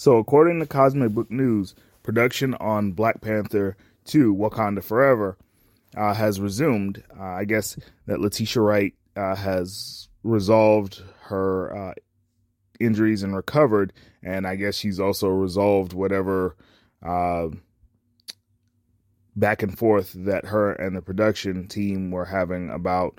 [0.00, 5.36] So, according to Cosmic Book News, production on Black Panther 2 Wakanda Forever
[5.94, 7.04] uh, has resumed.
[7.14, 7.76] Uh, I guess
[8.06, 11.94] that Letitia Wright uh, has resolved her uh,
[12.80, 13.92] injuries and recovered,
[14.22, 16.56] and I guess she's also resolved whatever
[17.04, 17.48] uh,
[19.36, 23.18] back and forth that her and the production team were having about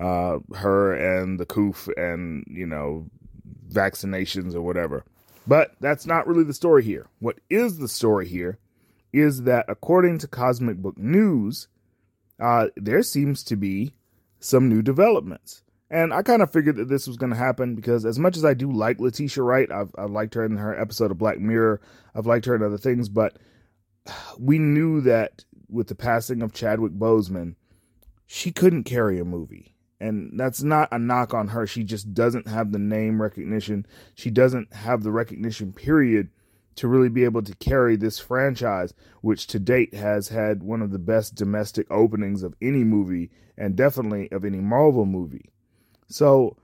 [0.00, 3.10] uh, her and the coof and you know
[3.72, 5.04] vaccinations or whatever.
[5.46, 7.08] But that's not really the story here.
[7.18, 8.58] What is the story here
[9.12, 11.68] is that according to Cosmic Book News,
[12.40, 13.94] uh, there seems to be
[14.40, 15.62] some new developments.
[15.90, 18.44] And I kind of figured that this was going to happen because, as much as
[18.46, 21.82] I do like Letitia Wright, I've, I've liked her in her episode of Black Mirror,
[22.14, 23.36] I've liked her in other things, but
[24.38, 27.56] we knew that with the passing of Chadwick Boseman,
[28.26, 29.76] she couldn't carry a movie.
[30.02, 31.64] And that's not a knock on her.
[31.64, 33.86] She just doesn't have the name recognition.
[34.16, 36.28] She doesn't have the recognition, period,
[36.74, 40.90] to really be able to carry this franchise, which to date has had one of
[40.90, 45.50] the best domestic openings of any movie and definitely of any Marvel movie.
[46.08, 46.56] So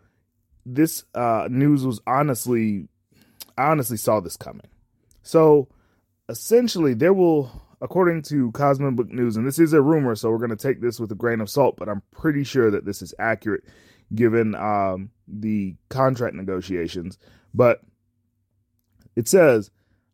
[0.67, 2.89] this uh, news was honestly,
[3.57, 4.67] I honestly saw this coming.
[5.23, 5.69] So
[6.29, 10.39] essentially, there will, according to Cosmic Book News, and this is a rumor, so we're
[10.39, 13.03] going to take this with a grain of salt, but I'm pretty sure that this
[13.03, 13.65] is accurate
[14.15, 17.19] given um, the contract negotiations.
[17.55, 17.83] But
[19.17, 19.71] it says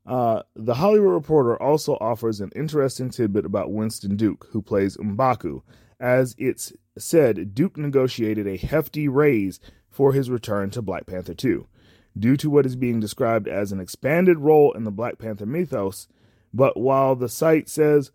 [0.06, 5.62] uh, the Hollywood Reporter also offers an interesting tidbit about Winston Duke, who plays M'Baku,
[5.98, 11.66] as it's said Duke negotiated a hefty raise for his return to Black Panther 2,
[12.18, 16.08] due to what is being described as an expanded role in the Black Panther mythos.
[16.54, 18.12] But while the site says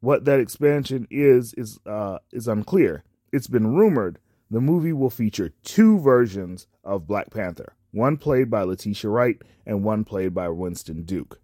[0.00, 4.18] what that expansion is is uh, is unclear, it's been rumored
[4.50, 9.84] the movie will feature two versions of Black Panther, one played by Letitia Wright and
[9.84, 11.40] one played by Winston Duke.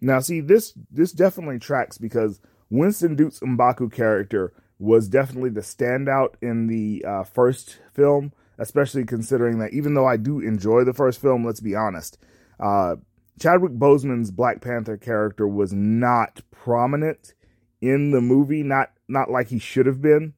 [0.00, 6.34] Now, see this this definitely tracks because Winston Duke's M'Baku character was definitely the standout
[6.40, 11.20] in the uh, first film, especially considering that even though I do enjoy the first
[11.20, 12.18] film, let's be honest,
[12.60, 12.96] uh,
[13.40, 17.34] Chadwick Boseman's Black Panther character was not prominent
[17.80, 20.34] in the movie, not not like he should have been.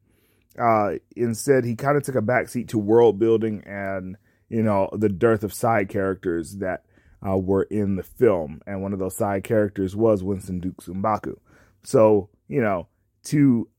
[0.57, 4.17] Uh, instead, he kind of took a backseat to world building and
[4.49, 6.83] you know the dearth of side characters that
[7.25, 11.35] uh, were in the film, and one of those side characters was Winston Duke's M'Baku.
[11.83, 12.87] So you know
[13.25, 13.69] to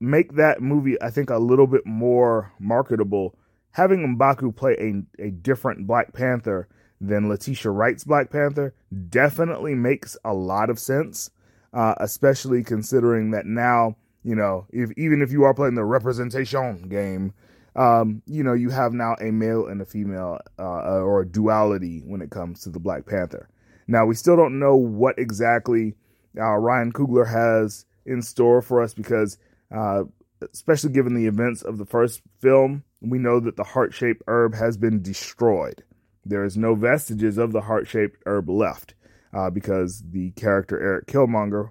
[0.00, 3.38] make that movie, I think, a little bit more marketable.
[3.72, 4.76] Having M'Baku play
[5.18, 6.68] a, a different Black Panther
[7.00, 8.74] than Letitia Wright's Black Panther
[9.08, 11.30] definitely makes a lot of sense,
[11.72, 16.88] uh, especially considering that now, you know, if even if you are playing the representation
[16.88, 17.32] game,
[17.74, 22.02] um, you know, you have now a male and a female uh, or a duality
[22.06, 23.48] when it comes to the Black Panther.
[23.86, 25.94] Now, we still don't know what exactly
[26.38, 29.38] uh, Ryan Coogler has in store for us because
[29.70, 30.04] uh,
[30.52, 34.54] especially given the events of the first film, we know that the heart shaped herb
[34.54, 35.82] has been destroyed.
[36.28, 38.94] There is no vestiges of the heart shaped herb left
[39.32, 41.70] uh, because the character Eric Killmonger,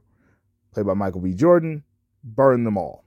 [0.74, 1.34] played by Michael B.
[1.34, 1.84] Jordan,
[2.24, 3.04] burned them all.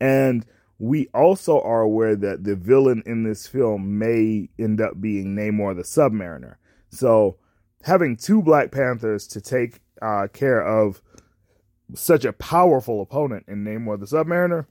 [0.00, 0.44] And
[0.78, 5.76] we also are aware that the villain in this film may end up being Namor
[5.76, 6.56] the Submariner.
[6.90, 7.36] So,
[7.82, 11.00] having two Black Panthers to take uh, care of
[11.94, 14.66] such a powerful opponent in Namor the Submariner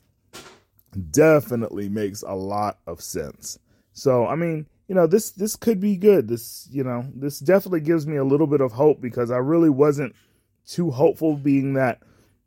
[1.12, 3.58] definitely makes a lot of sense.
[3.94, 6.28] So, I mean, you know, this this could be good.
[6.28, 9.70] This, you know, this definitely gives me a little bit of hope because I really
[9.70, 10.14] wasn't
[10.68, 12.02] too hopeful being that,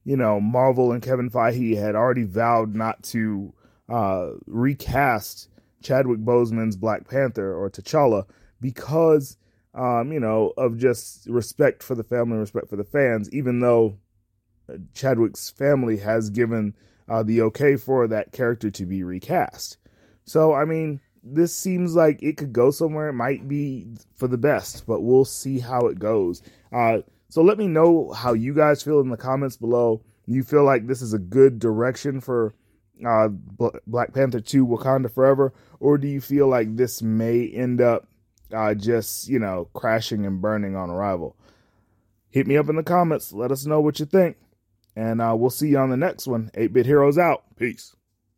[0.04, 3.54] you know, Marvel and Kevin Feige had already vowed not to
[3.88, 5.48] uh, recast
[5.82, 8.26] Chadwick Boseman's Black Panther or T'Challa
[8.60, 9.38] because
[9.72, 13.96] um, you know, of just respect for the family, respect for the fans, even though
[14.92, 16.74] Chadwick's family has given
[17.08, 19.78] uh, the okay for that character to be recast.
[20.26, 23.08] So, I mean, this seems like it could go somewhere.
[23.08, 23.86] It might be
[24.16, 26.42] for the best, but we'll see how it goes.
[26.72, 26.98] Uh,
[27.28, 30.02] so, let me know how you guys feel in the comments below.
[30.26, 32.54] You feel like this is a good direction for
[33.04, 38.06] uh, Black Panther 2 Wakanda Forever, or do you feel like this may end up
[38.52, 41.36] uh, just, you know, crashing and burning on arrival?
[42.30, 43.32] Hit me up in the comments.
[43.32, 44.36] Let us know what you think.
[44.96, 46.50] And uh, we'll see you on the next one.
[46.54, 47.44] 8 Bit Heroes out.
[47.56, 47.94] Peace.